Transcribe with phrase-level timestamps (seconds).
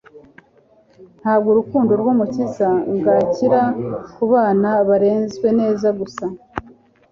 [1.19, 3.61] Ntabwo urukundo rw'Umukiza ngankira
[4.15, 6.25] ku bana barezwe neza gusa,